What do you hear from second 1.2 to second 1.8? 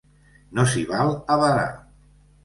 a badar!